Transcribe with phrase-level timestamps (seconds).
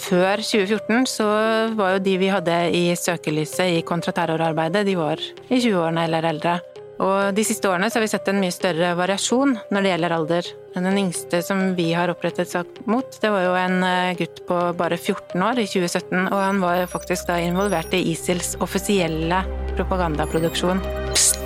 [0.00, 1.28] før 2014 så
[1.78, 6.58] var jo de vi hadde i søkelyset i kontraterrorarbeidet, de var i 20-årene eller eldre.
[7.00, 10.14] Og de siste årene så har vi sett en mye større variasjon når det gjelder
[10.16, 10.50] alder.
[10.74, 14.58] Den yngste som vi har opprettet sak mot, det var jo en eh, gutt på
[14.76, 19.42] bare 14 år i 2017, og han var faktisk da involvert i ISILs offisielle
[19.78, 20.84] propagandaproduksjon.
[21.14, 21.40] Psst!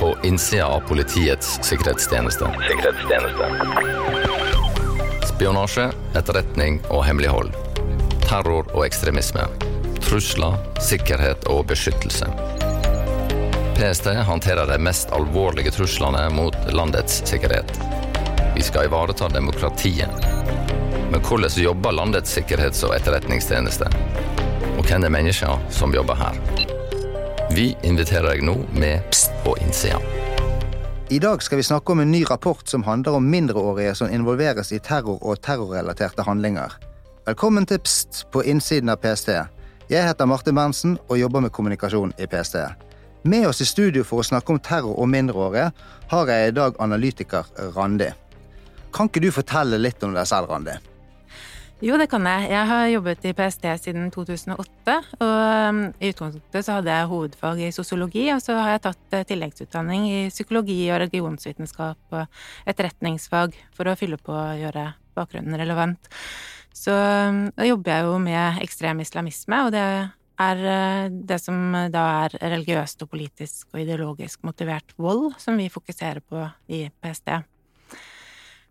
[0.00, 2.50] På innsida av Politiets sikkerhetstjeneste.
[2.70, 4.19] Sikkerhetstjeneste.
[5.40, 7.54] Spionasje, etterretning og hemmelighold.
[8.26, 9.46] Terror og ekstremisme.
[10.04, 12.28] Trusler, sikkerhet og beskyttelse.
[13.78, 17.72] PST håndterer de mest alvorlige truslene mot landets sikkerhet.
[18.52, 20.28] Vi skal ivareta demokratiet.
[21.08, 23.88] Men hvordan jobber landets sikkerhets- og etterretningstjeneste?
[24.76, 26.36] Og hvem er menneskene som jobber her?
[27.56, 30.19] Vi inviterer deg nå med Pst på innsida.
[31.12, 34.68] I dag skal vi snakke om en ny rapport som handler om mindreårige som involveres
[34.72, 36.76] i terror og terrorrelaterte handlinger.
[37.26, 39.32] Velkommen til Pst på innsiden av PST.
[39.90, 42.60] Jeg heter Martin Berntsen og jobber med kommunikasjon i PST.
[43.26, 45.72] Med oss i studio for å snakke om terror og mindreårige
[46.14, 48.12] har jeg i dag analytiker Randi.
[48.94, 50.78] Kan ikke du fortelle litt om deg selv, Randi?
[51.80, 52.50] Jo, det kan jeg.
[52.52, 54.96] Jeg har jobbet i PST siden 2008.
[55.24, 55.30] Og
[55.72, 59.24] um, i utgangspunktet så hadde jeg hovedfag i sosiologi, og så har jeg tatt eh,
[59.30, 66.10] tilleggsutdanning i psykologi og religionsvitenskap og etterretningsfag for å fylle på og gjøre bakgrunnen relevant.
[66.76, 69.86] Så um, da jobber jeg jo med ekstrem islamisme, og det
[70.44, 71.62] er eh, det som
[71.96, 76.44] da er religiøst og politisk og ideologisk motivert vold, som vi fokuserer på
[76.76, 77.40] i PST.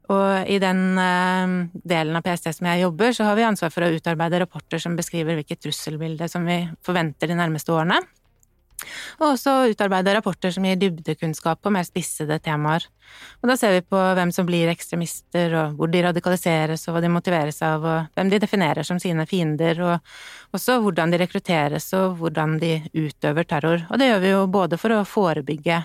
[0.09, 1.55] Og i den eh,
[1.93, 4.95] delen av PST som jeg jobber, så har vi ansvar for å utarbeide rapporter som
[4.97, 8.02] beskriver hvilket trusselbilde som vi forventer de nærmeste årene.
[9.19, 12.85] Og også utarbeide rapporter som gir dybdekunnskap på mer spissede temaer.
[13.41, 17.03] Og da ser vi på hvem som blir ekstremister, og hvor de radikaliseres, og hva
[17.03, 21.89] de motiveres av, og hvem de definerer som sine fiender, og også hvordan de rekrutteres,
[21.99, 23.83] og hvordan de utøver terror.
[23.89, 25.83] Og det gjør vi jo både for å forebygge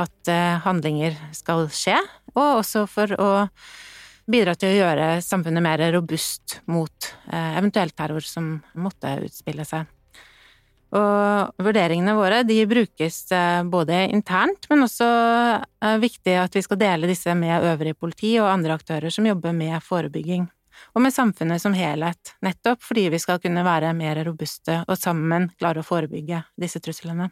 [0.00, 1.96] at eh, handlinger skal skje,
[2.34, 3.30] og også for å
[4.30, 9.86] bidra til å gjøre samfunnet mer robust mot eh, eventuell terror som måtte utspille seg.
[10.94, 16.80] Og vurderingene våre de brukes eh, både internt, men også er viktig at vi skal
[16.80, 20.46] dele disse med øvrig politi og andre aktører som jobber med forebygging.
[20.94, 25.50] Og med samfunnet som helhet, nettopp fordi vi skal kunne være mer robuste og sammen
[25.58, 27.30] klare å forebygge disse truslene.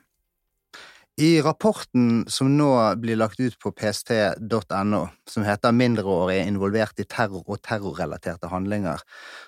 [1.21, 7.45] I rapporten som nå blir lagt ut på pst.no, som heter Mindreårige involvert i terror
[7.45, 9.03] og terrorrelaterte handlinger,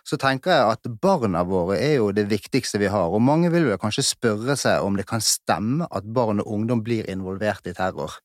[0.05, 3.71] så tenker jeg at barna våre er jo det viktigste vi har, og mange vil
[3.71, 7.73] vel kanskje spørre seg om det kan stemme at barn og ungdom blir involvert i
[7.73, 8.21] terror.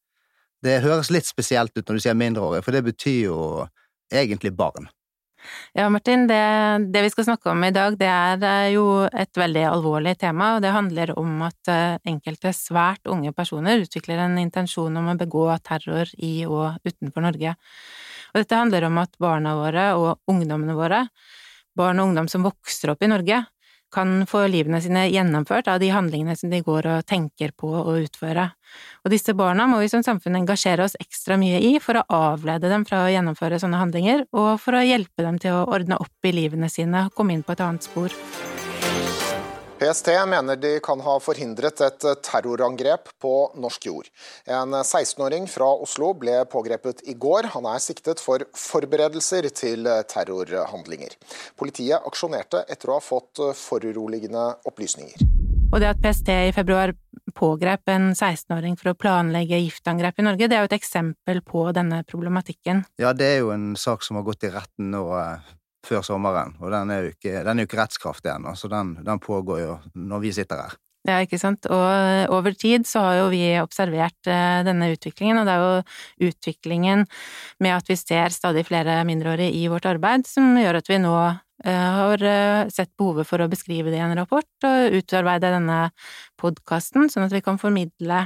[0.60, 3.40] Det høres litt spesielt ut når du sier mindreårige, for det betyr jo
[4.12, 4.92] egentlig barn.
[5.74, 6.40] Ja, Martin, det,
[6.94, 10.56] det, vi skal snakke om i dag, det er eh, jo et veldig alvorlig tema,
[10.56, 15.18] og det handler om at eh, enkelte svært unge personer utvikler en intensjon om å
[15.20, 17.56] begå terror i og utenfor Norge.
[18.34, 21.06] Og dette handler om at barna våre og ungdommene våre,
[21.78, 23.44] barn og ungdom som vokser opp i Norge,
[23.94, 27.98] kan få livene sine gjennomført av de handlingene som de går og tenker på å
[28.02, 28.50] utføre.
[29.04, 32.72] Og disse barna må vi som samfunn engasjere oss ekstra mye i for å avlede
[32.72, 36.30] dem fra å gjennomføre sånne handlinger, og for å hjelpe dem til å ordne opp
[36.30, 38.14] i livene sine og komme inn på et annet spor.
[39.80, 44.10] PST mener de kan ha forhindret et terrorangrep på norsk jord.
[44.44, 47.52] En 16-åring fra Oslo ble pågrepet i går.
[47.56, 51.16] Han er siktet for forberedelser til terrorhandlinger.
[51.60, 55.30] Politiet aksjonerte etter å ha fått foruroligende opplysninger.
[55.70, 56.96] Og det at PST i februar
[57.38, 61.68] pågrep en 16-åring for å planlegge giftangrep i Norge, det er jo et eksempel på
[61.78, 62.84] denne problematikken.
[63.00, 65.54] Ja, det er jo en sak som har gått i retten nå eh,
[65.86, 68.98] før sommeren, og den er jo ikke, den er jo ikke rettskraftig ennå, så den,
[69.06, 70.78] den, pågår jo når vi sitter her.
[71.08, 71.64] Ja, ikke sant.
[71.72, 75.64] Og eh, over tid så har jo vi observert eh, denne utviklingen, og det er
[75.64, 77.06] jo utviklingen
[77.64, 81.16] med at vi ser stadig flere mindreårige i vårt arbeid som gjør at vi nå
[81.24, 82.26] eh, har
[82.76, 85.82] sett behovet for å beskrive det i en rapport og utarbeide denne
[86.40, 88.26] podkasten, sånn at vi kan formidle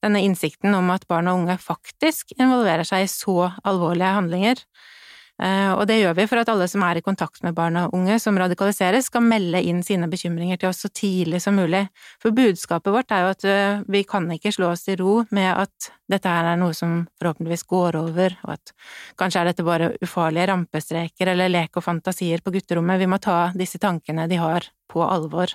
[0.00, 4.97] denne innsikten om at barn og unge faktisk involverer seg i så alvorlige handlinger Eh,
[5.38, 8.16] og det gjør vi for at alle som er i kontakt med barn og unge
[8.18, 11.84] som radikaliseres, skal melde inn sine bekymringer til oss så tidlig som mulig.
[12.22, 15.52] For budskapet vårt er jo at eh, vi kan ikke slå oss til ro med
[15.52, 18.74] at dette her er noe som forhåpentligvis går over, og at
[19.20, 22.98] kanskje er dette bare ufarlige rampestreker eller lek og fantasier på gutterommet.
[22.98, 25.52] Vi må ta disse tankene de har, på alvor.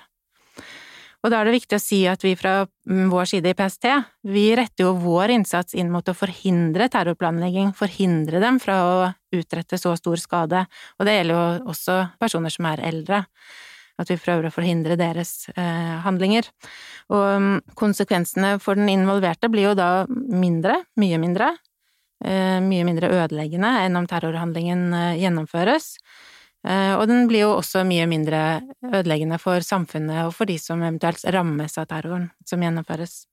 [1.24, 3.86] Og da er det viktig å si at vi fra mm, vår side i PST,
[4.28, 8.96] vi retter jo vår innsats inn mot å forhindre terrorplanlegging, forhindre dem fra å
[9.32, 10.66] utrette så stor skade,
[10.98, 13.24] og det gjelder jo også personer som er eldre.
[13.94, 16.48] At vi prøver å forhindre deres eh, handlinger.
[17.14, 21.52] Og um, konsekvensene for den involverte blir jo da mindre, mye mindre,
[22.26, 25.92] eh, mye mindre ødeleggende enn om terrorhandlingen eh, gjennomføres.
[26.64, 28.40] Eh, og den blir jo også mye mindre
[28.88, 33.24] ødeleggende for samfunnet og for de som eventuelt rammes av terroren som gjennomføres.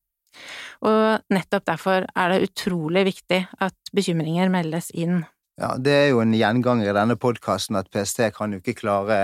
[0.88, 5.24] Og nettopp derfor er det utrolig viktig at bekymringer meldes inn.
[5.60, 9.20] Ja, det er jo en gjenganger i denne podkasten at PST kan jo ikke klare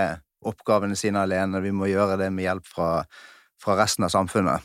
[0.46, 2.90] oppgavene sine alene, vi må gjøre det med hjelp fra,
[3.60, 4.62] fra resten av samfunnet.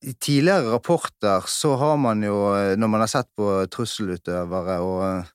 [0.00, 2.36] I tidligere rapporter så har man jo,
[2.80, 5.28] når man har sett på trusselutøvere og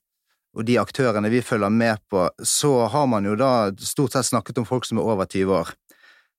[0.56, 4.62] og de aktørene vi følger med på, så har man jo da stort sett snakket
[4.62, 5.74] om folk som er over 20 år.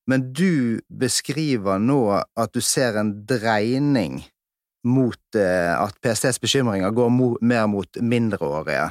[0.07, 4.21] Men du beskriver nå at du ser en dreining
[4.87, 7.11] mot eh, at PSTs bekymringer går
[7.43, 8.85] mer mot mindreårige.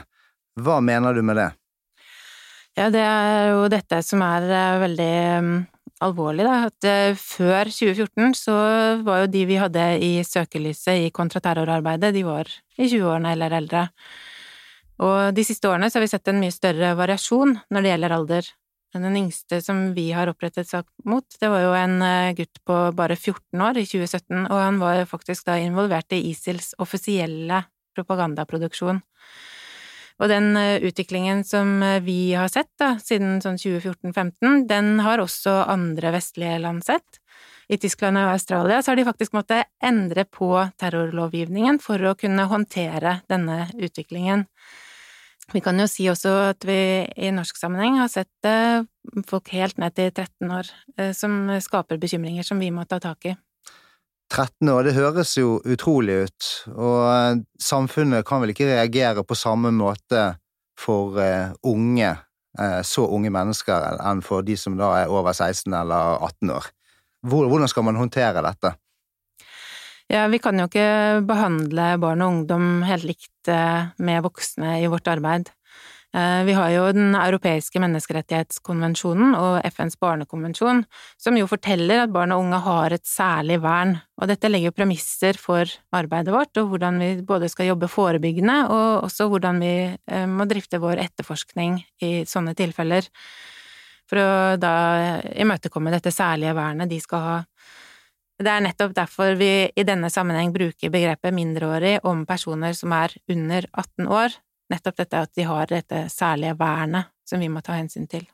[0.60, 1.48] Hva mener du med det?
[2.76, 5.50] Ja, det er jo dette som er eh, veldig um,
[6.04, 6.56] alvorlig, da.
[6.68, 8.56] At uh, før 2014 så
[9.06, 13.86] var jo de vi hadde i søkelyset i kontraterrorarbeidet, de var i 20-årene eller eldre.
[15.02, 18.16] Og de siste årene så har vi sett en mye større variasjon når det gjelder
[18.16, 18.48] alder.
[18.96, 22.76] Den yngste som vi har opprettet sak mot, det var jo en eh, gutt på
[22.96, 27.66] bare 14 år i 2017, og han var faktisk da involvert i ISILs offisielle
[27.96, 29.02] propagandaproduksjon.
[30.16, 35.20] Og den eh, utviklingen som eh, vi har sett da, siden sånn 2014-2015, den har
[35.20, 37.20] også andre vestlige land sett.
[37.68, 42.46] I Tyskland og Australia så har de faktisk måttet endre på terrorlovgivningen for å kunne
[42.48, 44.46] håndtere denne utviklingen.
[45.54, 46.78] Vi kan jo si også at vi
[47.22, 48.82] i norsk sammenheng har sett eh,
[49.28, 53.30] folk helt ned til 13 år eh, som skaper bekymringer som vi må ta tak
[53.30, 53.36] i.
[54.34, 59.38] 13 år, det høres jo utrolig ut, og eh, samfunnet kan vel ikke reagere på
[59.38, 60.32] samme måte
[60.76, 61.16] for
[61.64, 62.08] unge,
[62.84, 66.66] så unge mennesker, enn for de som da er over 16 eller 18 år.
[67.24, 68.74] Hvordan skal man håndtere dette?
[70.06, 74.90] Ja, vi kan jo ikke behandle barn og ungdom helt likt eh, med voksne i
[74.90, 75.50] vårt arbeid.
[76.14, 80.84] Eh, vi har jo Den europeiske menneskerettighetskonvensjonen og FNs barnekonvensjon,
[81.18, 84.76] som jo forteller at barn og unge har et særlig vern, og dette legger jo
[84.78, 89.74] premisser for arbeidet vårt, og hvordan vi både skal jobbe forebyggende, og også hvordan vi
[89.90, 93.10] eh, må drifte vår etterforskning i sånne tilfeller,
[94.06, 94.30] for å
[94.62, 94.72] da
[95.34, 97.36] imøtekomme dette særlige vernet de skal ha.
[98.36, 103.14] Det er nettopp derfor vi i denne sammenheng bruker begrepet mindreårig om personer som er
[103.32, 104.34] under 18 år,
[104.72, 108.26] nettopp dette at de har dette særlige vernet som vi må ta hensyn til.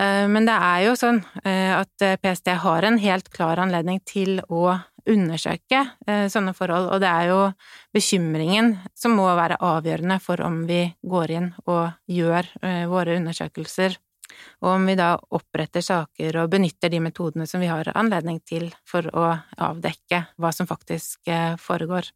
[0.00, 4.40] Eh, men det er jo sånn eh, at PST har en helt klar anledning til
[4.48, 7.40] å undersøke eh, sånne forhold, og det er jo
[7.94, 12.48] bekymringen som må være avgjørende for om vi går inn og gjør
[12.88, 13.98] våre undersøkelser
[14.62, 18.70] og om vi da oppretter saker og benytter de metodene som vi har anledning til
[18.88, 19.26] for å
[19.56, 22.10] avdekke hva som faktisk eh, foregår.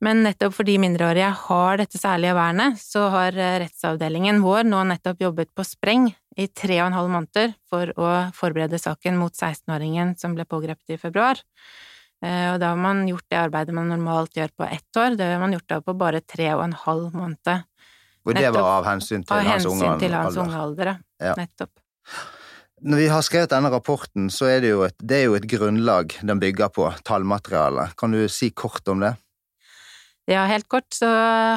[0.00, 5.20] Men nettopp fordi mindreårige har dette særlige vernet, så har eh, rettsavdelingen vår nå nettopp
[5.26, 6.08] jobbet på spreng
[6.40, 10.96] i tre og en halv måneder for å forberede saken mot 16-åringen som ble pågrepet
[10.96, 11.42] i februar.
[12.24, 15.28] Eh, og da har man gjort det arbeidet man normalt gjør på ett år, det
[15.34, 17.68] har man gjort da på bare tre og en halv måned.
[18.26, 20.02] Og det var av hensyn til av hans unge alder?
[20.02, 21.34] Til hans unge alder, ja.
[21.38, 21.72] Nettopp.
[22.80, 25.48] Når vi har skrevet denne rapporten, så er det jo et, det er jo et
[25.48, 27.90] grunnlag den bygger på, tallmateriale.
[28.00, 29.14] Kan du si kort om det?
[30.30, 31.08] Ja, helt kort så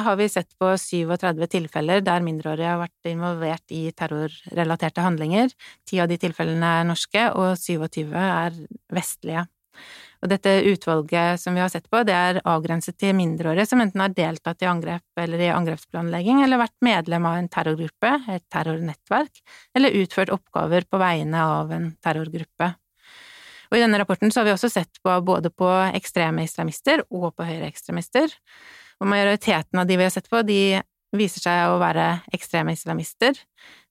[0.02, 5.52] har vi sett på 37 tilfeller der mindreårige har vært involvert i terrorrelaterte handlinger.
[5.86, 8.56] Ti av de tilfellene er norske, og 27 er
[8.92, 9.44] vestlige.
[10.24, 14.00] Og dette utvalget som vi har sett på, det er avgrenset til mindreårige som enten
[14.00, 19.42] har deltatt i angrep eller i angrepsplanlegging, eller vært medlem av en terrorgruppe, et terrornettverk,
[19.76, 22.70] eller utført oppgaver på vegne av en terrorgruppe.
[23.68, 27.32] Og i denne rapporten så har vi også sett på både på ekstreme islamister og
[27.34, 28.32] på høyreekstremister.
[29.02, 30.78] Og majoriteten av de vi har sett på, de
[31.18, 33.38] viser seg å være ekstreme islamister.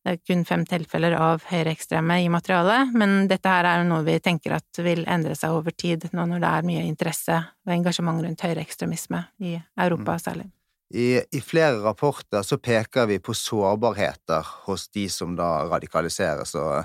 [0.04, 4.18] Det er kun fem tilfeller av høyreekstreme i materialet, men dette her er noe vi
[4.20, 8.20] tenker at vil endre seg over tid, nå når det er mye interesse og engasjement
[8.26, 10.24] rundt høyreekstremisme i Europa mm.
[10.26, 10.50] særlig.
[10.94, 16.84] I, I, flere rapporter så peker vi på sårbarheter hos de som da radikaliseres og,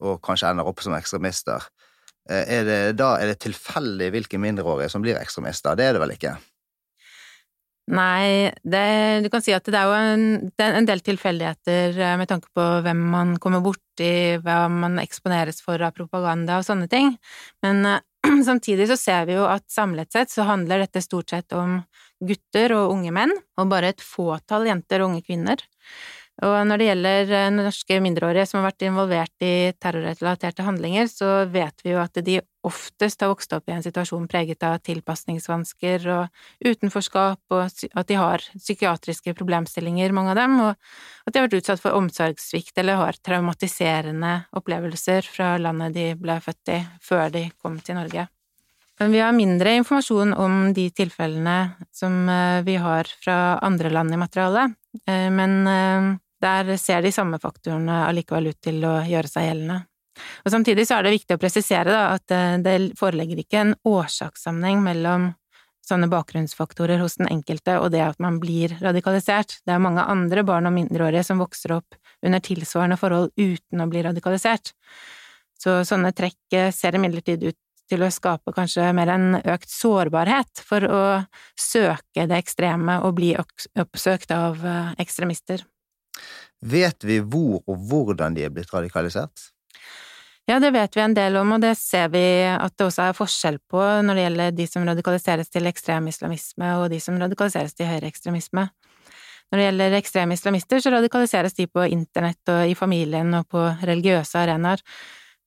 [0.00, 1.66] og kanskje ender opp som ekstremister.
[2.30, 5.76] Eh, er det da er det tilfeldig hvilke mindreårige som blir ekstremister?
[5.76, 6.38] Det er det vel ikke?
[7.92, 8.84] Nei, det,
[9.26, 10.22] du kan si at det er jo en,
[10.56, 15.60] er en del tilfeldigheter eh, med tanke på hvem man kommer borti, hva man eksponeres
[15.60, 17.12] for av propaganda og sånne ting,
[17.64, 17.98] men uh,
[18.48, 21.82] samtidig så ser vi jo at samlet sett så handler dette stort sett om
[22.24, 25.60] gutter og unge menn, og bare et fåtall jenter og unge kvinner.
[26.42, 31.44] Og når det gjelder eh, norske mindreårige som har vært involvert i terrorrelaterte handlinger, så
[31.46, 36.08] vet vi jo at de oftest har vokst opp i en situasjon preget av tilpasningsvansker
[36.10, 41.46] og utenforskap, og at de har psykiatriske problemstillinger, mange av dem, og at de har
[41.46, 47.28] vært utsatt for omsorgssvikt eller har traumatiserende opplevelser fra landet de ble født i, før
[47.36, 48.26] de kom til Norge.
[48.98, 51.56] Men vi har mindre informasjon om de tilfellene
[51.94, 54.74] som eh, vi har fra andre land i materialet,
[55.06, 55.56] eh, men
[56.44, 59.80] der ser de samme faktorene allikevel ut til å gjøre seg gjeldende.
[60.44, 63.74] Og Samtidig så er det viktig å presisere da, at eh, det foreligger ikke en
[63.88, 65.32] årsakssammenheng mellom
[65.84, 69.58] sånne bakgrunnsfaktorer hos den enkelte og det at man blir radikalisert.
[69.66, 73.88] Det er mange andre barn og mindreårige som vokser opp under tilsvarende forhold uten å
[73.90, 74.72] bli radikalisert.
[75.60, 77.60] Så sånne trekk eh, ser imidlertid ut
[77.90, 81.02] til å skape kanskje mer en økt sårbarhet for å
[81.60, 85.66] søke det ekstreme og bli oppsøkt av eh, ekstremister.
[86.64, 89.50] Vet vi hvor og hvordan de er blitt radikalisert?
[90.48, 93.16] Ja, det vet vi en del om, og det ser vi at det også er
[93.16, 97.72] forskjell på når det gjelder de som radikaliseres til ekstrem islamisme og de som radikaliseres
[97.76, 98.66] til høyreekstremisme.
[99.52, 103.64] Når det gjelder ekstreme islamister, så radikaliseres de på internett og i familien og på
[103.84, 104.84] religiøse arenaer.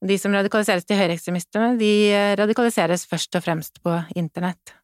[0.06, 1.94] De som radikaliseres til høyreekstremister, de
[2.38, 4.78] radikaliseres først og fremst på internett.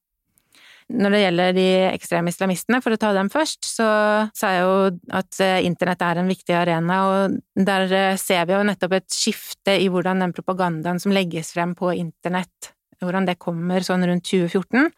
[0.91, 3.87] Når det gjelder de ekstreme islamistene, for å ta dem først, så
[4.35, 4.77] sa jeg jo
[5.15, 9.15] at eh, internett er en viktig arena, og der eh, ser vi jo nettopp et
[9.15, 12.73] skifte i hvordan den propagandaen som legges frem på internett,
[13.03, 14.91] hvordan det kommer sånn rundt 2014.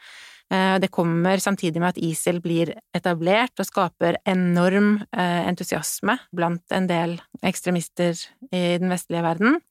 [0.54, 6.89] Eh, det kommer samtidig med at ISIL blir etablert og skaper enorm entusiasme blant en
[6.89, 8.18] del ekstremister
[8.51, 9.62] i den vestlige verden.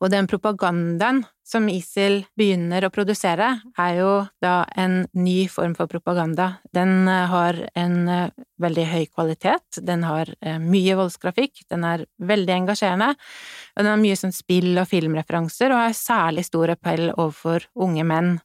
[0.00, 3.48] Og den propagandaen som ISIL begynner å produsere,
[3.80, 4.10] er jo
[4.42, 6.60] da en ny form for propaganda.
[6.72, 12.06] Den eh, har en eh, veldig høy kvalitet, den har eh, mye voldsgrafikk, den er
[12.22, 13.10] veldig engasjerende,
[13.74, 18.06] og den har mye sånn spill- og filmreferanser, og har særlig stor appell overfor unge
[18.06, 18.38] menn.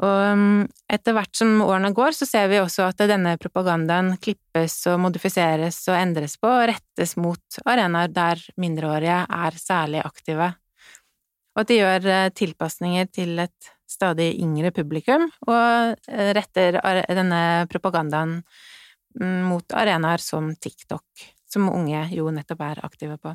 [0.00, 0.44] Og um,
[0.88, 5.82] etter hvert som årene går, så ser vi også at denne propagandaen klippes og modifiseres
[5.92, 10.54] og endres på og rettes mot arenaer der mindreårige er særlig aktive.
[11.52, 16.78] Og at de gjør eh, tilpasninger til et stadig yngre publikum, og eh, retter
[17.10, 18.38] denne propagandaen
[19.20, 23.34] mm, mot arenaer som TikTok, som unge jo nettopp er aktive på.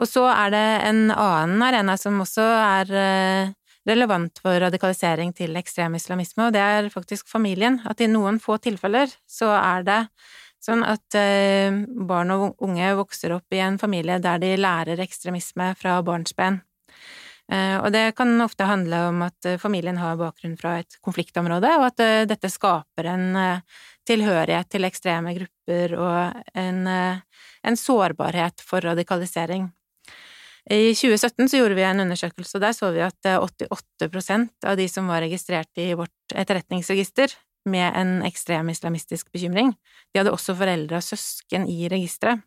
[0.00, 3.56] Og så er det en annen arena som også er eh,
[3.88, 7.80] relevant for radikalisering til ekstrem islamisme, og det er faktisk familien.
[7.88, 10.00] At i noen få tilfeller så er det
[10.60, 11.72] sånn at eh,
[12.08, 16.60] barn og unge vokser opp i en familie der de lærer ekstremisme fra barnsben.
[17.50, 21.72] Eh, og det kan ofte handle om at eh, familien har bakgrunn fra et konfliktområde,
[21.80, 23.26] og at dette skaper en
[24.08, 29.68] tilhørighet til ekstreme grupper og en, en sårbarhet for radikalisering.
[30.70, 34.76] I 2017 så gjorde vi en undersøkelse, og der så vi at 88 eh, av
[34.78, 37.34] de som var registrert i vårt etterretningsregister
[37.70, 39.74] med en ekstrem islamistisk bekymring,
[40.12, 42.44] de hadde også foreldre og søsken i registeret.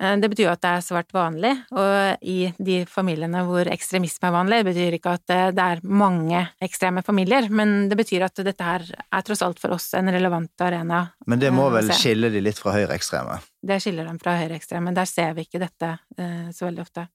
[0.00, 4.30] Eh, det betyr jo at det er svært vanlig, og i de familiene hvor ekstremisme
[4.30, 8.40] er vanlig, det betyr ikke at det er mange ekstreme familier, men det betyr at
[8.46, 11.04] dette her er tross alt for oss en relevant arena.
[11.26, 13.36] Men det må eh, vel skille de litt fra høyreekstreme?
[13.68, 14.96] Det skiller dem fra høyreekstreme.
[14.96, 17.08] Der ser vi ikke dette eh, så veldig ofte.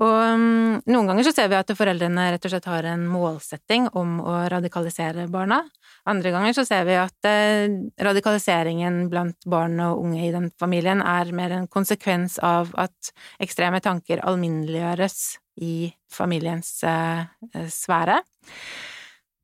[0.00, 3.90] Og um, noen ganger så ser vi at foreldrene rett og slett har en målsetting
[3.98, 5.60] om å radikalisere barna.
[6.08, 7.68] Andre ganger så ser vi at eh,
[8.00, 13.12] radikaliseringen blant barn og unge i den familien er mer en konsekvens av at
[13.44, 15.20] ekstreme tanker alminneliggjøres
[15.60, 18.16] i familiens eh, sfære.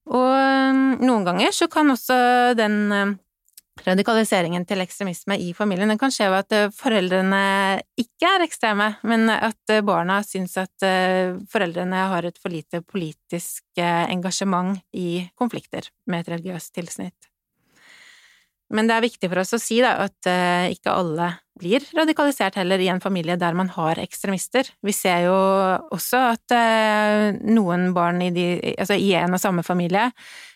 [0.08, 2.18] Og um, noen ganger så kan også
[2.56, 3.16] den eh,
[3.86, 5.90] radikaliseringen til ekstremisme i familien.
[5.90, 7.42] Den kan skje ved at eh, foreldrene
[8.00, 12.82] ikke er ekstreme, men at eh, barna syns at eh, foreldrene har et for lite
[12.82, 17.28] politisk engasjement i konflikter med et religiøst tilsnitt.
[18.74, 20.28] Men det er viktig for oss å si da, at
[20.74, 24.70] ikke alle blir radikalisert heller i en familie der man har ekstremister.
[24.84, 25.36] Vi ser jo
[25.94, 30.08] også at uh, noen barn i, de, altså i en og samme familie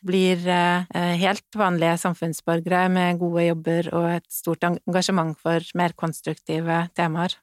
[0.07, 6.87] blir uh, helt vanlige samfunnsborgere med gode jobber og et stort engasjement for mer konstruktive
[6.97, 7.39] temaer.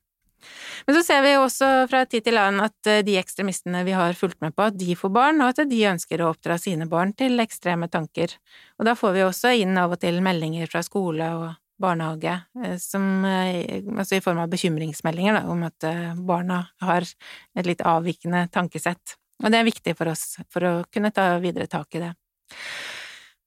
[0.87, 4.15] Men så ser vi også fra tid til annen at eh, de ekstremistene vi har
[4.17, 7.13] fulgt med på, at de får barn, og at de ønsker å oppdra sine barn
[7.17, 8.35] til ekstreme tanker.
[8.79, 11.49] Og da får vi også inn av og til meldinger fra skole og
[11.79, 17.07] barnehage, eh, som, eh, altså i form av bekymringsmeldinger da, om at barna har
[17.55, 19.17] et litt avvikende tankesett.
[19.43, 22.13] Og det er viktig for oss for å kunne ta videre tak i det.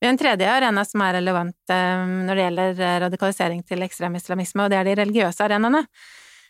[0.01, 4.65] Vi har en tredje arena som er relevant når det gjelder radikalisering til ekstrem islamisme,
[4.65, 5.85] og det er de religiøse arenaene.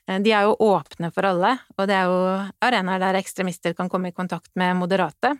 [0.08, 2.20] Eh, de er jo åpne for alle, og det er jo
[2.64, 5.36] arenaer der ekstremister kan komme i kontakt med moderate.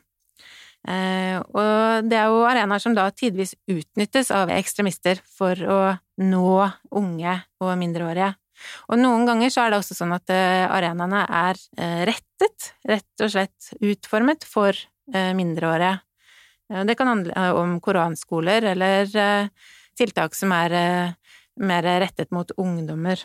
[0.89, 5.81] Eh, og det er jo arenaer som da tidvis utnyttes av ekstremister for å
[6.23, 6.47] nå
[6.99, 8.33] unge og mindreårige.
[8.91, 11.61] Og noen ganger så er det også sånn at eh, arenaene er
[12.09, 14.77] rettet, rett og slett utformet for
[15.13, 15.97] mindreårige.
[16.87, 19.11] Det kan handle om koranskoler eller
[19.99, 20.73] tiltak som er
[21.61, 23.21] mer rettet mot ungdommer.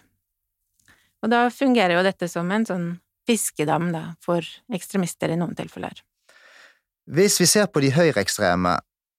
[1.23, 2.89] Og da fungerer jo dette som en sånn
[3.27, 6.01] fiskedam da, for ekstremister i noen tilfeller.
[7.07, 8.73] Hvis vi ser på de høyreekstreme,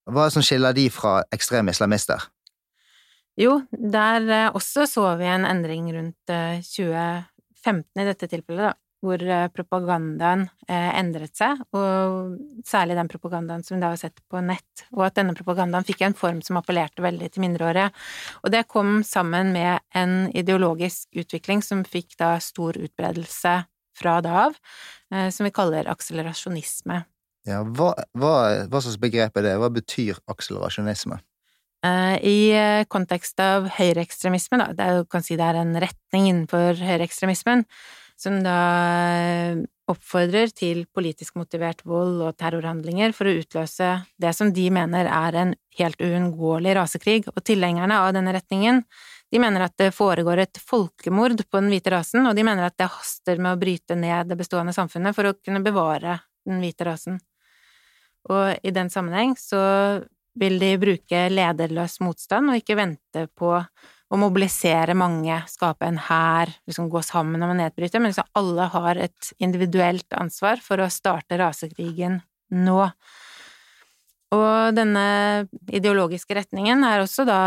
[0.09, 2.21] hva er det som skiller de fra ekstreme islamister?
[3.39, 7.25] Jo, der eh, også så vi en endring rundt 2015
[7.71, 12.33] eh, i dette tilfellet, da hvor eh, propagandaen endret seg, og
[12.67, 16.03] særlig den propagandaen som vi da har sett på nett, og at denne propagandaen fikk
[16.03, 17.93] en form som appellerte veldig til mindreårige.
[18.43, 23.55] Og det kom sammen med en ideologisk utvikling som fikk da stor utbredelse
[24.03, 24.59] fra da av,
[25.31, 26.99] som vi kaller akselerasjonisme.
[27.49, 28.35] Ja, hva, hva,
[28.69, 29.57] hva slags begrep er det?
[29.63, 31.21] Hva betyr akselerasjonisme?
[31.79, 32.39] I
[32.91, 37.63] kontekst av høyreekstremisme, da, det er, kan si det er en retning innenfor høyreekstremismen,
[38.19, 38.57] som da
[39.15, 45.07] eh, oppfordrer til politisk motivert vold og terrorhandlinger for å utløse det som de mener
[45.07, 48.83] er en helt uunngåelig rasekrig, og tilhengerne av denne retningen
[49.31, 52.79] de mener at det foregår et folkemord på den hvite rasen, og de mener at
[52.81, 56.89] det haster med å bryte ned det bestående samfunnet for å kunne bevare den hvite
[56.89, 57.21] rasen.
[58.29, 59.61] Og i den sammenheng så
[60.39, 63.55] vil de bruke lederløs motstand og ikke vente på
[64.09, 68.69] å mobilisere mange, skape en hær, liksom gå sammen om å nedbryte, men liksom alle
[68.73, 72.23] har et individuelt ansvar for å starte rasekrigen
[72.57, 72.87] nå.
[74.33, 77.41] Og denne ideologiske retningen er også da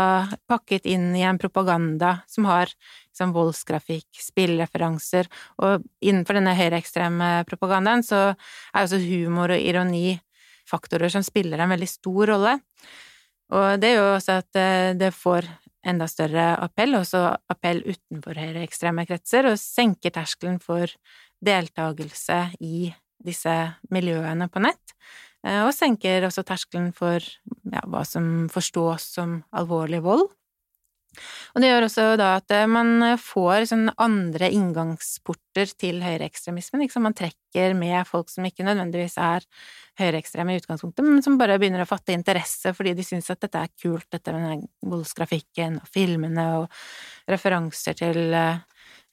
[0.50, 2.70] pakket inn i en propaganda som har
[3.12, 5.30] liksom voldsgrafikk, spillreferanser,
[5.62, 10.16] og innenfor denne høyreekstreme propagandaen så er også humor og ironi
[10.68, 12.56] faktorer som spiller en veldig stor rolle.
[13.52, 15.48] Og det gjør også at eh, det får
[15.86, 20.90] enda større appell, også appell utenfor høyreekstreme kretser, og senker terskelen for
[21.42, 23.54] deltakelse i disse
[23.94, 24.94] miljøene på nett,
[25.46, 30.30] eh, og senker også terskelen for ja, hva som forstås som alvorlig vold.
[31.52, 36.84] Og det gjør også da at eh, man får sånn andre inngangsporter til høyreekstremismen.
[37.04, 39.46] Man trekker med folk som ikke nødvendigvis er
[40.00, 43.60] høyreekstreme i utgangspunktet, men som bare begynner å fatte interesse fordi de syns at dette
[43.60, 46.78] er kult, dette med voldsgrafikken og filmene og
[47.28, 48.62] referanser til uh,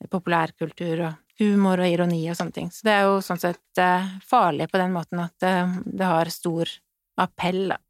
[0.08, 2.72] populærkultur og humor og ironi og sånne ting.
[2.72, 5.36] Så det er jo sånn sett uh, farlig på den måten at
[5.84, 6.72] det har stor
[7.20, 7.82] appell, da.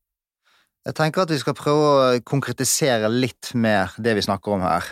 [0.87, 4.85] Jeg tenker at vi skal prøve å konkretisere litt mer det vi snakker om her.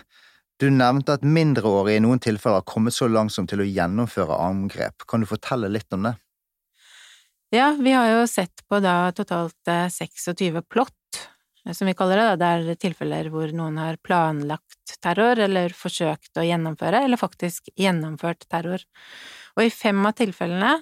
[0.60, 4.39] Du nevnte at mindreårige i noen tilfeller har kommet så langt som til å gjennomføre
[4.41, 5.06] angrep.
[5.08, 6.15] Kan du fortelle litt om det?
[7.54, 11.21] Ja, vi har jo sett på da totalt 26 eh, plott,
[11.63, 12.41] eh, som vi kaller det.
[12.41, 18.43] Det er tilfeller hvor noen har planlagt terror, eller forsøkt å gjennomføre, eller faktisk gjennomført
[18.52, 18.84] terror.
[19.56, 20.73] Og i fem av tilfellene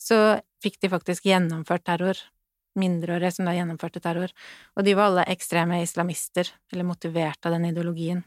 [0.00, 2.22] så fikk de faktisk gjennomført terror
[2.80, 4.32] mindreårige som da gjennomførte terror,
[4.76, 8.24] og de var alle ekstreme islamister, eller motivert av den ideologien.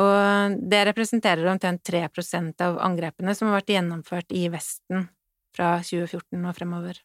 [0.00, 5.08] Og det representerer omtrent 3% av angrepene som har vært gjennomført i Vesten
[5.52, 7.00] fra 2014 og fremover.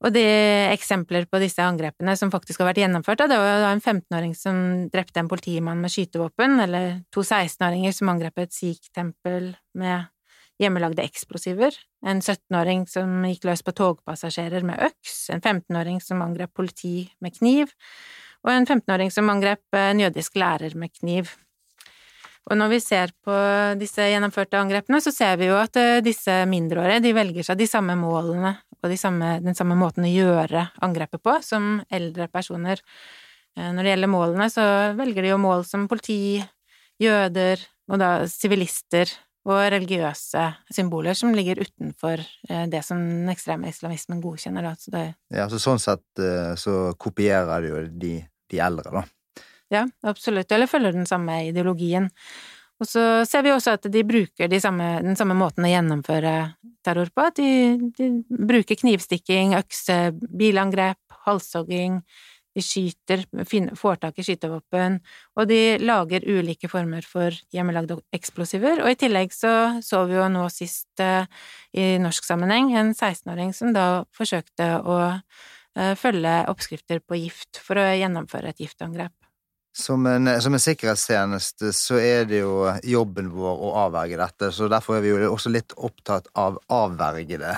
[0.00, 0.22] Og de
[0.72, 5.20] eksempler på disse angrepene som faktisk har vært gjennomført, det var en 15-åring som drepte
[5.20, 10.08] en politimann med skytevåpen, eller to 16-åringer som angrep et sikh-tempel med
[10.60, 11.74] hjemmelagde eksplosiver,
[12.06, 17.36] en 17-åring som gikk løs på togpassasjerer med øks, en 15-åring som angrep politi med
[17.38, 17.72] kniv,
[18.44, 21.32] og en 15-åring som angrep en jødisk lærer med kniv.
[22.50, 23.34] Og når vi ser på
[23.78, 27.68] disse gjennomførte angrepene, så ser vi jo at eh, disse mindreårige de velger seg de
[27.68, 32.80] samme målene og de samme, den samme måten å gjøre angrepet på som eldre personer.
[33.56, 34.64] Eh, når det gjelder målene, så
[34.98, 36.40] velger de jo mål som politi,
[37.00, 39.08] jøder og da sivilister
[39.50, 44.70] og religiøse symboler som ligger utenfor eh, det som den ekstreme islamismen godkjenner.
[44.70, 44.74] Da.
[44.78, 45.06] Så det...
[45.34, 48.14] Ja, så sånn sett eh, så kopierer de jo de,
[48.50, 49.04] de eldre, da.
[49.70, 50.50] Ja, absolutt.
[50.50, 52.10] Eller følger den samme ideologien.
[52.80, 56.34] Og så ser vi også at de bruker de samme, den samme måten å gjennomføre
[56.86, 62.00] terror på, at de, de bruker knivstikking, økse, bilangrep, halshogging,
[62.56, 63.22] de skyter,
[63.78, 64.98] får tak i skytevåpen,
[65.38, 68.82] og de lager ulike former for hjemmelagde eksplosiver.
[68.82, 71.28] Og i tillegg så så vi jo nå sist uh,
[71.76, 77.78] i norsk sammenheng en 16-åring som da forsøkte å uh, følge oppskrifter på gift for
[77.78, 79.14] å gjennomføre et giftangrep.
[79.76, 84.66] Som en, som en, sikkerhetstjeneste så er det jo jobben vår å avverge dette, så
[84.68, 87.54] derfor er vi jo også litt opptatt av avvergede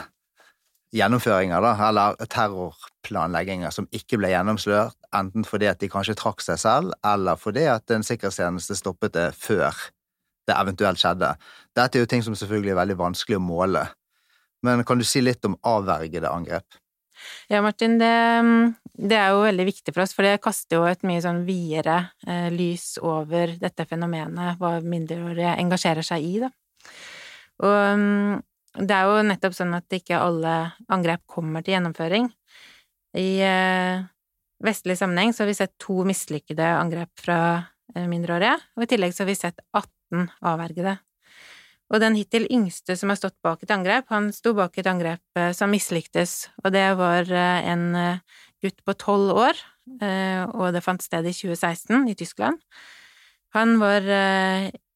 [0.93, 6.61] gjennomføringer, da, eller terrorplanlegginger som ikke ble gjennomslørt, enten fordi at de kanskje trakk seg
[6.61, 9.73] selv, eller fordi at en sikkerhetstjeneste stoppet det før
[10.49, 11.33] det eventuelt skjedde.
[11.77, 13.87] Dette er jo ting som selvfølgelig er veldig vanskelig å måle.
[14.67, 16.79] Men kan du si litt om avvergede angrep?
[17.51, 18.13] Ja, Martin, det,
[18.99, 21.99] det, er jo veldig viktig for oss, for det kaster jo et mye sånn videre
[22.27, 26.51] eh, lys over dette fenomenet, hva mindreårige engasjerer seg i, da.
[27.63, 28.43] Og
[28.81, 30.55] det er jo nettopp sånn at ikke alle
[30.93, 32.31] angrep kommer til gjennomføring.
[33.21, 34.05] I eh,
[34.65, 37.39] vestlig sammenheng så har vi sett to mislykkede angrep fra
[37.95, 40.97] eh, mindreårige, og i tillegg så har vi sett 18 avvergede.
[41.93, 45.23] Og den hittil yngste som har stått bak et angrep, han sto bak et angrep
[45.37, 47.85] eh, som mislyktes, og det var en
[48.63, 49.63] gutt på tolv år,
[50.55, 52.61] og det fant sted i 2016 i Tyskland.
[53.59, 54.07] Han var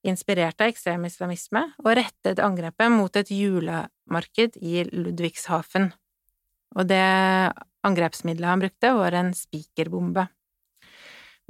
[0.08, 5.90] inspirert av ekstrem islamisme, og rettet angrepet mot et julemarked i Ludwigshafen.
[6.76, 7.02] Og det
[7.86, 10.26] angrepsmiddelet han brukte, var en spikerbombe.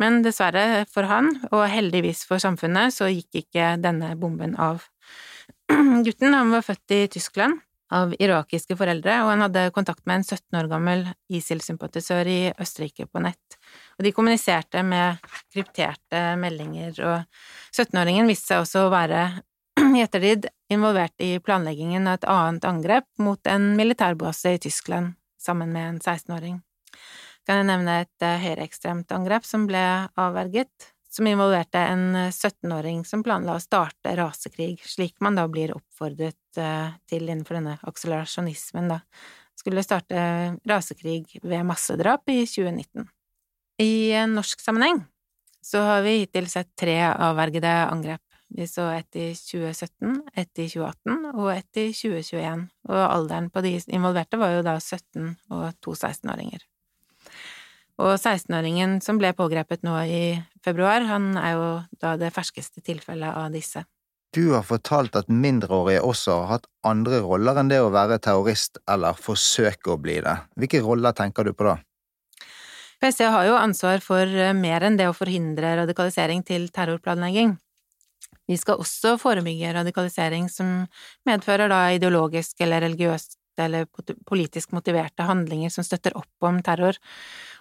[0.01, 4.85] Men dessverre for han, og heldigvis for samfunnet, så gikk ikke denne bomben av.
[6.07, 7.63] Gutten han var født i Tyskland
[7.95, 13.07] av irakiske foreldre, og han hadde kontakt med en 17 år gammel ISIL-sympatisør i Østerrike
[13.09, 13.59] på nett.
[13.97, 15.23] Og de kommuniserte med
[15.55, 19.23] krypterte meldinger, og 17-åringen viste seg også å være
[19.97, 25.73] i ettertid involvert i planleggingen av et annet angrep mot en militærbase i Tyskland, sammen
[25.73, 26.61] med en 16-åring.
[27.47, 29.83] Kan jeg nevne et eh, høyreekstremt angrep som ble
[30.19, 36.61] avverget, som involverte en 17-åring som planla å starte rasekrig, slik man da blir oppfordret
[36.61, 39.01] eh, til innenfor denne akselerasjonismen, da.
[39.57, 40.21] Skulle starte
[40.69, 43.07] rasekrig ved massedrap i 2019.
[43.83, 45.03] I norsk sammenheng
[45.65, 48.23] så har vi hittil sett tre avvergede angrep.
[48.49, 53.61] Vi så ett i 2017, ett i 2018 og ett i 2021, og alderen på
[53.65, 56.63] de involverte var jo da 17 og to 16-åringer.
[57.99, 60.23] Og 16-åringen som ble pågrepet nå i
[60.65, 61.69] februar, han er jo
[62.01, 63.83] da det ferskeste tilfellet av disse.
[64.37, 68.79] Du har fortalt at mindreårige også har hatt andre roller enn det å være terrorist
[68.91, 70.37] eller forsøke å bli det.
[70.61, 71.79] Hvilke roller tenker du på da?
[73.03, 77.57] PST har jo ansvar for eh, mer enn det å forhindre radikalisering til terrorplanlegging.
[78.47, 80.87] Vi skal også forebygge radikalisering som
[81.27, 83.89] medfører da ideologisk eller religiøst eller
[84.29, 86.99] politisk motiverte handlinger som støtter opp om terror.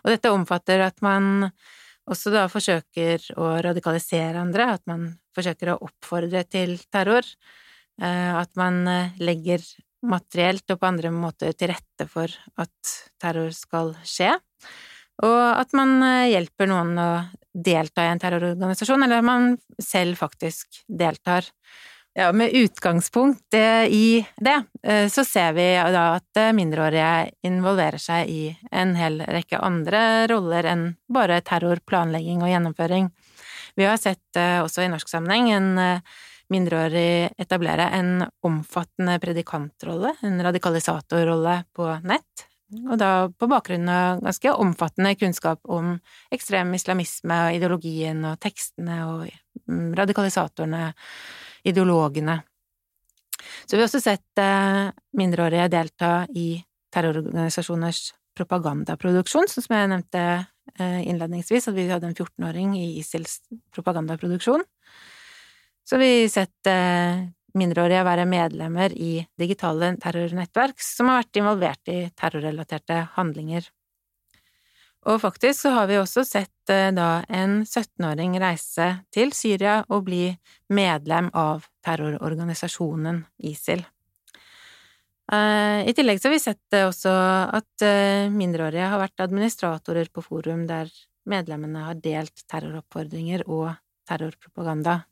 [0.04, 1.50] Og dette omfatter at man
[2.06, 7.26] også da forsøker å radikalisere andre, at man forsøker å oppfordre til terror,
[8.02, 9.63] eh, at man eh, legger
[10.06, 12.30] materielt og på andre måter til rette for
[12.62, 14.36] at terror skal skje,
[15.23, 17.10] og at man eh, hjelper noen å
[17.56, 21.47] delta i en terrororganisasjon, eller at man selv faktisk deltar.
[22.15, 23.54] Ja, med utgangspunkt
[23.89, 29.19] i det, eh, så ser vi da at eh, mindreårige involverer seg i en hel
[29.19, 33.10] rekke andre roller enn bare terror, planlegging og gjennomføring.
[33.75, 35.99] Vi har sett eh, også i norsk sammenheng en
[36.56, 44.54] mindreårig etablere en omfattende predikantrolle, en radikalisatorrolle på nett, og da på bakgrunn av ganske
[44.58, 45.93] omfattende kunnskap om
[46.34, 49.28] ekstrem islamisme og ideologien og tekstene og
[49.69, 50.88] mm, radikalisatorene
[51.65, 52.39] ideologene.
[53.65, 56.56] Så vi har også sett eh, mindreårige delta i
[56.93, 63.39] terrororganisasjoners propagandaproduksjon, som jeg nevnte eh, innledningsvis, at vi hadde en 14-åring i ISILs
[63.75, 64.65] propagandaproduksjon.
[65.86, 71.91] Så vi har sett eh, mindreårige være medlemmer i digitale terrornettverk som har vært involvert
[71.91, 73.67] i terrorrelaterte handlinger.
[75.05, 80.07] Og faktisk så har vi også sett eh, da en 17-åring reise til Syria og
[80.07, 80.31] bli
[80.73, 83.83] medlem av terrororganisasjonen ISIL.
[85.31, 87.13] Eh, I tillegg så har vi sett eh, også
[87.59, 87.85] at
[88.33, 90.89] mindreårige har vært administratorer på forum der
[91.29, 93.75] medlemmene har delt terroroppfordringer og
[94.09, 95.03] terrorpropaganda.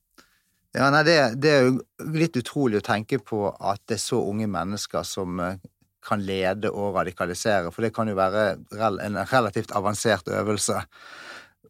[0.74, 4.24] Ja, nei, det, det, er jo litt utrolig å tenke på at det er så
[4.26, 5.42] unge mennesker som
[6.04, 8.48] kan lede og radikalisere, for det kan jo være
[9.06, 10.82] en relativt avansert øvelse.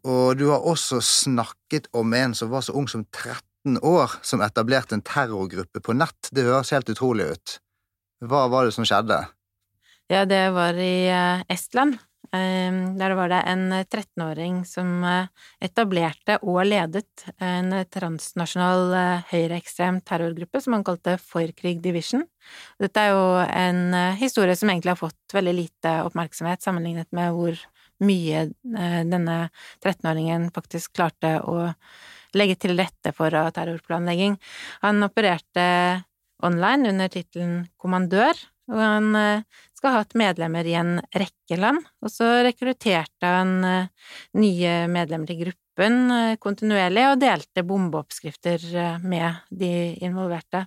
[0.03, 4.43] Og du har også snakket om en som var så ung som 13 år som
[4.43, 6.31] etablerte en terrorgruppe på nett.
[6.31, 7.59] Det høres helt utrolig ut.
[8.23, 9.21] Hva var det som skjedde?
[10.11, 11.99] Ja, det var i eh, Estland.
[12.33, 15.27] Ehm, der var det en 13-åring som eh,
[15.61, 22.25] etablerte og ledet en transnasjonal eh, høyreekstrem terrorgruppe som han kalte Forkrig Division.
[22.81, 27.61] Dette er jo en historie som egentlig har fått veldig lite oppmerksomhet sammenlignet med hvor
[28.03, 28.47] mye
[29.07, 29.37] denne
[29.79, 31.69] 13-åringen faktisk klarte å
[32.35, 34.35] legge til rette for av terrorplanlegging.
[34.83, 35.67] Han opererte
[36.43, 38.35] online under tittelen Kommandør,
[38.71, 43.57] og han eh, skal ha hatt medlemmer i en rekke land, og så rekrutterte han
[43.67, 48.63] eh, nye medlemmer til gruppen eh, kontinuerlig og delte bombeoppskrifter
[49.03, 49.73] med de
[50.07, 50.63] involverte.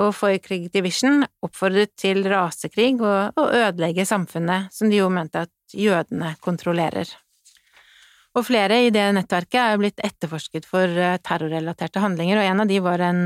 [0.00, 5.76] Og Foykrig Division oppfordret til rasekrig og å ødelegge samfunnet, som de jo mente at
[5.76, 7.12] jødene kontrollerer.
[8.38, 10.88] Og flere i det nettverket er blitt etterforsket for
[11.26, 13.24] terrorrelaterte handlinger, og en av de var en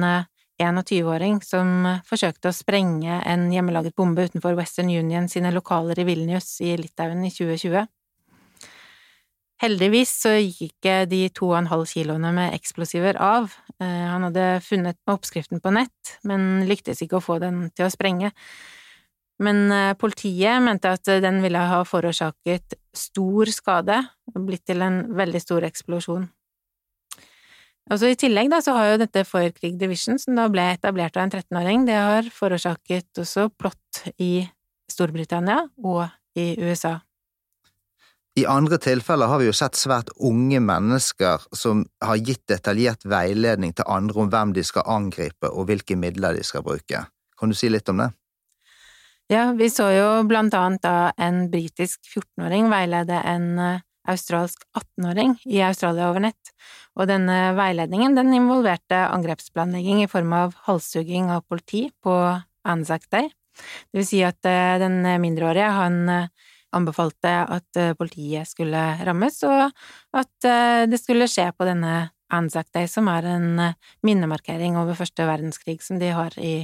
[0.62, 6.60] 21-åring som forsøkte å sprenge en hjemmelaget bombe utenfor Western Union sine lokaler i Vilnius
[6.62, 7.88] i Litauen i 2020.
[9.62, 13.52] Heldigvis så gikk ikke de to og en halv kiloene med eksplosiver av.
[13.78, 17.92] Eh, han hadde funnet oppskriften på nett, men lyktes ikke å få den til å
[17.92, 18.34] sprenge.
[19.42, 24.02] Men eh, politiet mente at den ville ha forårsaket stor skade
[24.34, 26.28] blitt til en veldig stor eksplosjon.
[27.92, 31.26] Altså I tillegg da, så har jo dette Foierkrig Division, som da ble etablert av
[31.26, 34.46] en 13-åring, det har forårsaket også plott i
[34.90, 36.06] Storbritannia og
[36.40, 36.96] i USA.
[38.34, 43.76] I andre tilfeller har vi jo sett svært unge mennesker som har gitt detaljert veiledning
[43.76, 47.04] til andre om hvem de skal angripe og hvilke midler de skal bruke.
[47.38, 48.10] Kan du si litt om det?
[49.30, 55.36] Ja, vi så jo blant annet da en britisk 14-åring veilede en eh, australsk 18-åring
[55.48, 56.52] i Australia over nett,
[56.98, 62.14] og denne veiledningen den involverte angrepsplanlegging i form av halshugging av politi på
[62.68, 63.30] Anzac Day.
[63.90, 69.38] Det vil si at eh, den mindreårige, han eh, anbefalte at eh, politiet skulle rammes,
[69.46, 69.70] og
[70.18, 70.50] at
[70.90, 73.48] det skulle skje på denne Anzac Day, som er en
[74.06, 76.56] minnemarkering over første verdenskrig som de har i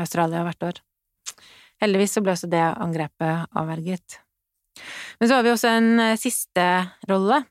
[0.00, 0.80] Australia hvert år.
[1.82, 4.20] Heldigvis så ble også det angrepet avverget.
[5.18, 6.64] Men så har vi også en eh, siste
[7.10, 7.42] rolle,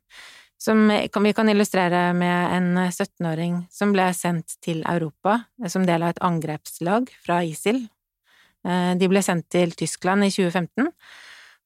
[0.62, 6.06] som vi kan illustrere med en 17-åring som ble sendt til Europa eh, som del
[6.06, 7.86] av et angrepslag fra ISIL.
[8.66, 10.94] Eh, de ble sendt til Tyskland i 2015,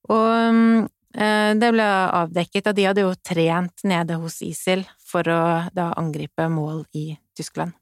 [0.10, 5.42] og det ble avdekket at de hadde jo trent nede hos ISIL for å
[5.74, 7.74] da angripe mål i Tyskland.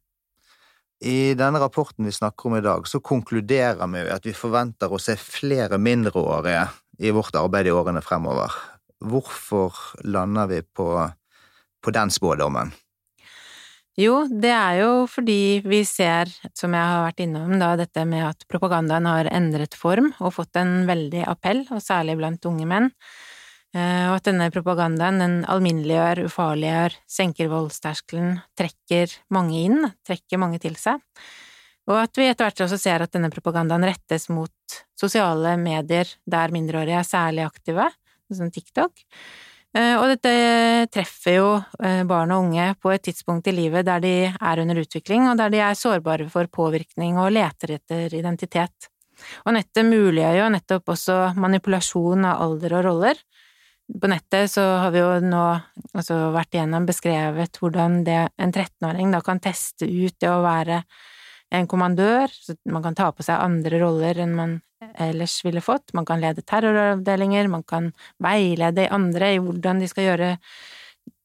[1.04, 5.00] I denne rapporten vi snakker om i dag, så konkluderer vi at vi forventer å
[5.02, 6.64] se flere mindreårige
[6.98, 8.54] i vårt arbeid i årene fremover.
[9.06, 10.90] Hvorfor lander vi på,
[11.84, 12.74] på den spådommen?
[13.98, 18.28] Jo, det er jo fordi vi ser, som jeg har vært innom, da dette med
[18.28, 22.92] at propagandaen har endret form og fått en veldig appell, og særlig blant unge menn.
[23.74, 30.62] Eh, og at denne propagandaen den alminneliggjør, ufarliggjør, senker voldsterskelen, trekker mange inn, trekker mange
[30.62, 31.02] til seg.
[31.88, 36.52] Og at vi etter hvert også ser at denne propagandaen rettes mot sosiale medier der
[36.52, 37.88] mindreårige er særlig aktive,
[38.34, 39.06] som TikTok.
[39.78, 40.32] Eh, og dette
[40.92, 41.48] treffer jo
[41.84, 45.40] eh, barn og unge på et tidspunkt i livet der de er under utvikling, og
[45.40, 48.92] der de er sårbare for påvirkning og leter etter identitet.
[49.46, 53.22] Og nettet muliggjør jo nettopp også manipulasjon av alder og roller.
[53.88, 55.44] På nettet så har vi jo nå
[55.96, 60.82] altså vært igjennom beskrevet hvordan det, en 13-åring da kan teste ut det å være
[61.54, 64.58] en kommandør, så man kan ta på seg andre roller enn man
[65.00, 65.94] ellers ville fått.
[65.98, 67.92] Man kan lede terroravdelinger, man kan
[68.24, 70.34] veilede andre i hvordan de skal gjøre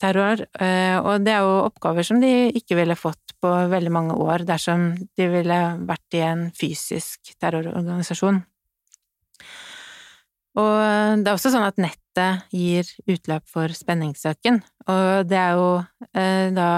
[0.02, 4.14] terror, eh, og det er jo oppgaver som de ikke ville fått på veldig mange
[4.14, 5.58] år dersom de ville
[5.88, 8.42] vært i en fysisk terrororganisasjon.
[10.62, 10.74] Og
[11.22, 15.68] det er også sånn at nettet gir utløp for spenningssøken, og det er jo
[16.12, 16.68] eh, da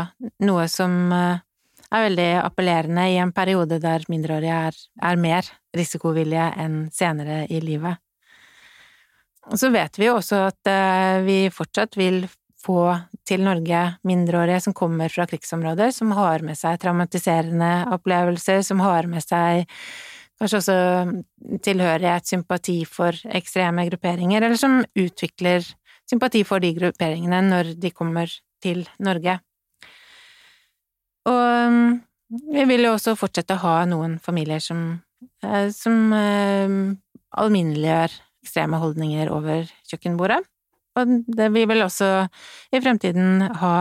[0.46, 1.42] noe som eh,
[1.94, 4.78] er veldig appellerende i en periode der mindreårige er,
[5.10, 8.00] er mer risikovillige enn senere i livet.
[9.50, 12.24] Og så vet vi jo også at eh, vi fortsatt vil
[12.64, 12.94] få
[13.28, 19.08] til Norge mindreårige som kommer fra krigsområder, som har med seg traumatiserende opplevelser, som har
[19.10, 19.68] med seg
[20.40, 20.78] kanskje også
[21.64, 25.66] tilhørighet, sympati for ekstreme grupperinger, eller som utvikler
[26.10, 28.32] sympati for de grupperingene når de kommer
[28.64, 29.38] til Norge.
[31.30, 31.78] Og
[32.54, 34.84] vi vil jo også fortsette å ha noen familier som,
[35.44, 36.76] eh, som eh,
[37.44, 40.42] alminneliggjør ekstreme holdninger over kjøkkenbordet.
[40.94, 42.10] Og det, vi vil også
[42.74, 43.74] i fremtiden ha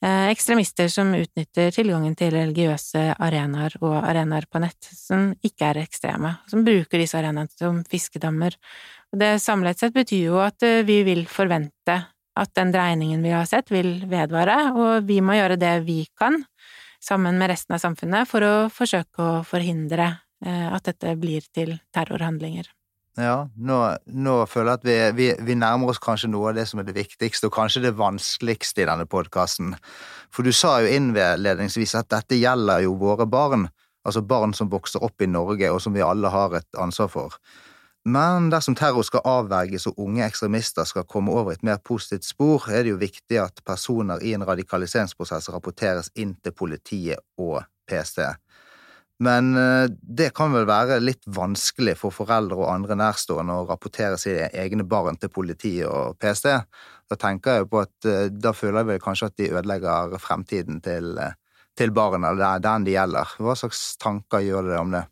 [0.00, 5.82] Eh, ekstremister som utnytter tilgangen til religiøse arenaer og arenaer på nett som ikke er
[5.82, 8.56] ekstreme, som bruker disse arenaene som fiskedammer.
[9.12, 11.98] Og det samlet sett betyr jo at eh, vi vil forvente
[12.40, 16.42] at den dreiningen vi har sett, vil vedvare, og vi må gjøre det vi kan,
[17.00, 20.08] sammen med resten av samfunnet, for å forsøke å forhindre
[20.44, 22.68] eh, at dette blir til terrorhandlinger.
[23.18, 23.76] Ja, nå,
[24.06, 26.86] nå, føler jeg at vi, vi, vi, nærmer oss kanskje noe av det som er
[26.86, 29.74] det viktigste, og kanskje det vanskeligste i denne podkasten.
[30.32, 33.66] For du sa jo innledningsvis at dette gjelder jo våre barn,
[34.06, 37.40] altså barn som vokser opp i Norge, og som vi alle har et ansvar for.
[38.08, 42.64] Men dersom terror skal avverges og unge ekstremister skal komme over et mer positivt spor,
[42.72, 47.60] er det jo viktig at personer i en radikaliseringsprosess rapporteres inn til politiet og
[47.90, 48.22] PST.
[49.20, 54.16] Men eh, det kan vel være litt vanskelig for foreldre og andre nærstående å rapportere
[54.20, 56.48] sine egne barn til politiet og PST.
[57.10, 60.80] Da tenker jeg på at eh, da føler jeg vel kanskje at de ødelegger fremtiden
[60.80, 61.36] til, eh,
[61.76, 62.32] til barna,
[62.64, 63.36] den de gjelder.
[63.44, 65.04] Hva slags tanker gjør det om det?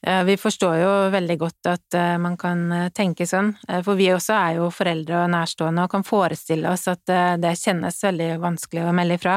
[0.00, 4.06] Vi forstår jo veldig godt at eh, man kan eh, tenke sånn, eh, for vi
[4.14, 8.86] også er jo foreldre og nærstående og kan forestille oss at det kjennes veldig vanskelig
[8.88, 9.34] å melde ifra,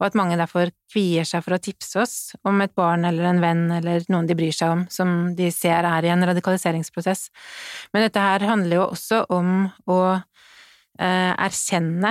[0.00, 3.42] og at mange derfor kvier seg for å tipse oss om et barn eller en
[3.44, 7.28] venn eller noen de bryr seg om, som de ser er i en radikaliseringsprosess.
[7.94, 9.54] Men dette her handler jo også om
[9.86, 10.02] å
[11.00, 12.10] erkjenne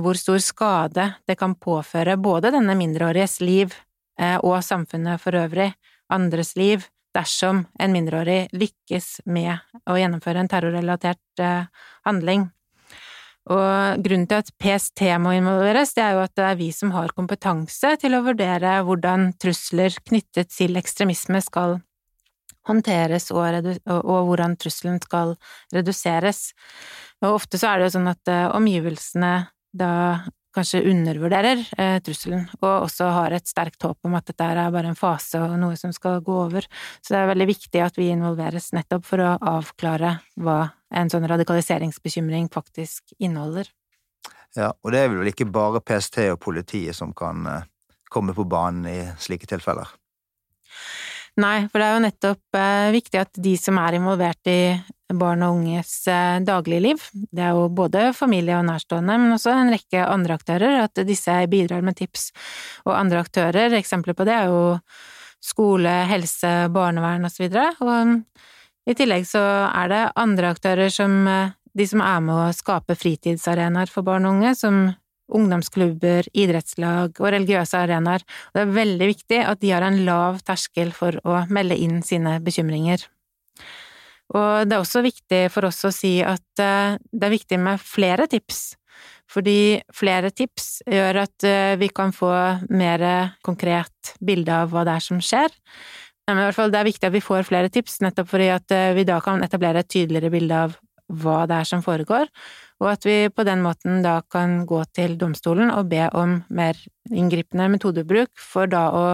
[0.00, 3.74] hvor stor skade det kan påføre både denne mindreåriges liv
[4.40, 5.72] og samfunnet for øvrig,
[6.08, 11.70] andres liv, dersom en mindreårig lykkes med å gjennomføre en terrorrelatert eh,
[12.08, 12.48] handling.
[13.50, 16.92] Og grunnen til at PST må involveres, det er jo at det er vi som
[16.94, 21.80] har kompetanse til å vurdere hvordan trusler knyttet til ekstremisme skal
[22.68, 25.34] håndteres, og, og hvordan trusselen skal
[25.74, 26.52] reduseres.
[27.22, 29.32] Og ofte så er det jo sånn at uh, omgivelsene
[29.74, 29.92] da
[30.54, 34.92] kanskje undervurderer eh, trusselen, og også har et sterkt håp om at dette er bare
[34.92, 36.66] en fase og noe som skal gå over.
[37.00, 40.58] Så det er veldig viktig at vi involveres nettopp for å avklare hva
[40.92, 43.70] en sånn radikaliseringsbekymring faktisk inneholder.
[44.56, 47.68] Ja, og det er vel ikke bare PST og politiet som kan eh,
[48.12, 49.88] komme på banen i slike tilfeller?
[51.40, 54.60] Nei, for det er jo nettopp eh, viktig at de som er involvert i
[55.18, 59.72] barn og unges eh, dagligliv, det er jo både familie og nærstående, men også en
[59.74, 62.30] rekke andre aktører, at disse bidrar med tips.
[62.86, 64.62] Og andre aktører, eksempler på det er jo
[65.42, 67.72] skole, helse, barnevern og så videre.
[67.82, 72.50] Og i tillegg så er det andre aktører som eh, de som er med å
[72.56, 74.82] skape fritidsarenaer for barn og unge, som
[75.32, 78.24] ungdomsklubber, idrettslag og religiøse arenaer.
[78.52, 82.38] Det er veldig viktig at de har en lav terskel for å melde inn sine
[82.44, 83.06] bekymringer.
[84.32, 87.82] Og det er også viktig for oss å si at eh, det er viktig med
[87.84, 88.78] flere tips,
[89.32, 92.32] fordi flere tips gjør at eh, vi kan få
[92.72, 93.04] mer
[93.44, 95.52] konkret bilde av hva det er som skjer.
[96.28, 98.74] Men i hvert fall det er viktig at vi får flere tips, nettopp fordi at
[98.74, 100.76] eh, vi da kan etablere et tydeligere bilde av
[101.12, 102.28] hva det er som foregår,
[102.80, 106.78] og at vi på den måten da kan gå til domstolen og be om mer
[107.10, 109.06] inngripende metodebruk for da å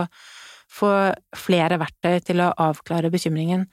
[0.71, 0.93] få
[1.37, 3.67] flere verktøy til å avklare bekymringen.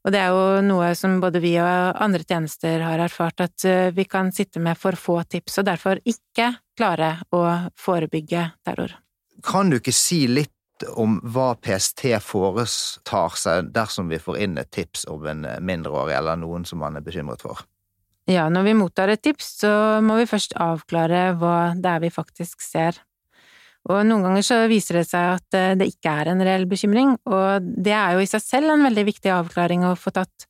[0.00, 3.90] Og det er jo noe som både vi og andre tjenester har erfart, at eh,
[3.92, 7.42] vi kan sitte med for få tips, og derfor ikke klare å
[7.76, 8.96] forebygge terror.
[9.44, 10.54] Kan du ikke si litt
[10.96, 16.40] om hva PST foretar seg dersom vi får inn et tips om en mindreårig eller
[16.40, 17.60] noen som man er bekymret for?
[18.30, 19.72] Ja, når vi mottar et tips, så
[20.04, 23.00] må vi først avklare hva det er vi faktisk ser.
[23.88, 27.16] Og noen ganger så viser det seg at eh, det ikke er en reell bekymring,
[27.30, 30.48] og det er jo i seg selv en veldig viktig avklaring å få tatt.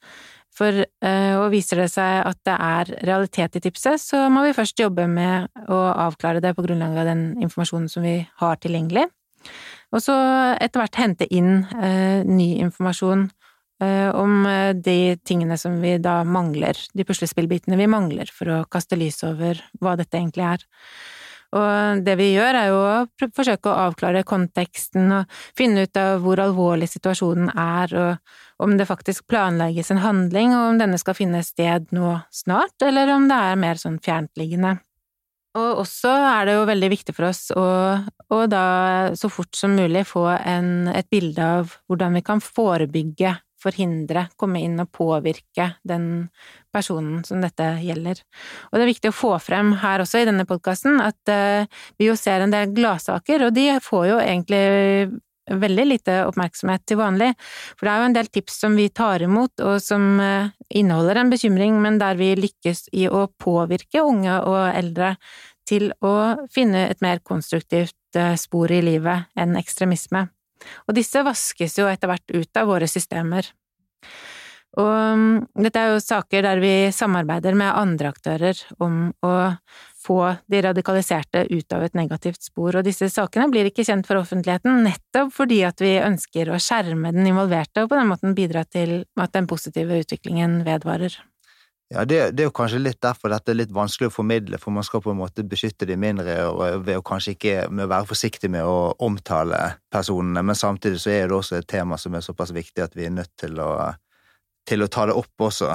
[0.60, 4.52] For å og viser det seg at det er realitet i tipset, så må vi
[4.52, 9.06] først jobbe med å avklare det på grunnlag av den informasjonen som vi har tilgjengelig.
[9.94, 10.16] Og så
[10.60, 13.30] etter hvert hente inn øh, ny informasjon
[13.80, 14.42] om
[14.76, 19.62] de tingene som vi da mangler, de puslespillbitene vi mangler for å kaste lys over
[19.80, 20.66] hva dette egentlig er.
[21.56, 26.20] Og det vi gjør, er jo å forsøke å avklare konteksten og finne ut av
[26.22, 31.18] hvor alvorlig situasjonen er, og om det faktisk planlegges en handling, og om denne skal
[31.18, 34.76] finne sted nå snart, eller om det er mer sånn fjerntliggende.
[35.58, 37.66] Og også er det jo veldig viktig for oss å,
[38.30, 38.64] å da
[39.18, 44.62] så fort som mulig få en, et bilde av hvordan vi kan forebygge forhindre, komme
[44.64, 46.28] inn og påvirke den
[46.72, 48.22] personen som dette gjelder.
[48.70, 52.10] Og det er viktig å få frem her også i denne podkasten at uh, vi
[52.10, 54.62] jo ser en del gladsaker, og de får jo egentlig
[55.50, 57.32] veldig lite oppmerksomhet til vanlig,
[57.74, 61.20] for det er jo en del tips som vi tar imot, og som uh, inneholder
[61.20, 65.16] en bekymring, men der vi lykkes i å påvirke unge og eldre
[65.70, 66.14] til å
[66.52, 70.26] finne et mer konstruktivt eh, spor i livet enn ekstremisme.
[70.88, 73.48] Og disse vaskes jo etter hvert ut av våre systemer.
[74.78, 79.32] Og mm, dette er jo saker der vi samarbeider med andre aktører om å
[80.00, 84.20] få de radikaliserte ut av et negativt spor, og disse sakene blir ikke kjent for
[84.20, 88.64] offentligheten nettopp fordi at vi ønsker å skjerme den involverte og på den måten bidra
[88.64, 91.18] til at den positive utviklingen vedvarer.
[91.90, 94.70] Ja, det, det, er jo kanskje litt derfor dette er litt vanskelig å formidle, for
[94.70, 97.90] man skal på en måte beskytte de mindre og ved å kanskje ikke med å
[97.90, 99.58] være forsiktig med å omtale
[99.90, 103.08] personene, men samtidig så er det også et tema som er såpass viktig at vi
[103.08, 103.72] er nødt til å,
[104.70, 105.72] til å ta det opp også.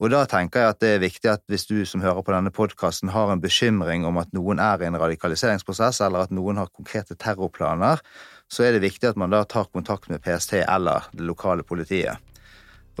[0.00, 2.54] Og da tenker jeg at det er viktig at hvis du som hører på denne
[2.54, 6.70] podkasten har en bekymring om at noen er i en radikaliseringsprosess, eller at noen har
[6.70, 7.98] konkrete terrorplaner,
[8.46, 12.29] så er det viktig at man da tar kontakt med PST eller det lokale politiet.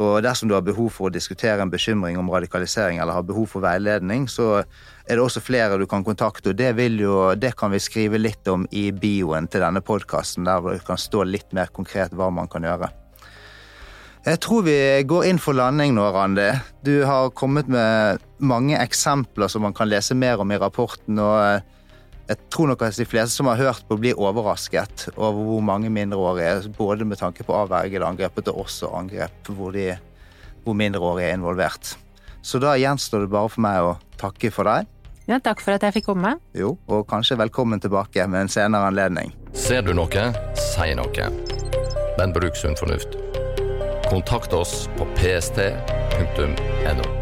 [0.00, 3.50] Og dersom du har behov for å diskutere en bekymring om radikalisering eller har behov
[3.52, 7.72] for veiledning, så er det også flere du kan kontakte, og det, jo, det kan
[7.74, 11.68] vi skrive litt om i bioen til denne podkasten, der det kan stå litt mer
[11.74, 12.88] konkret hva man kan gjøre.
[14.20, 14.78] Jeg tror vi
[15.08, 16.50] går inn for landing nå, Randi.
[16.84, 21.18] Du har kommet med mange eksempler som man kan lese mer om i rapporten.
[21.18, 21.79] og
[22.30, 25.90] jeg tror nok at de fleste som har hørt på, blir overrasket over hvor mange
[25.90, 29.96] mindreårige, både med tanke på avvergede angrepet og også angrep hvor, de,
[30.62, 31.96] hvor mindreårige er involvert.
[32.42, 34.86] Så da gjenstår det bare for meg å takke for deg.
[35.30, 36.36] Ja, takk for at jeg fikk komme.
[36.56, 39.34] Jo, og kanskje velkommen tilbake med en senere anledning.
[39.52, 41.30] Ser du noe, si noe.
[42.18, 43.18] Men bruk sunn fornuft.
[44.10, 47.19] Kontakt oss på pst.no.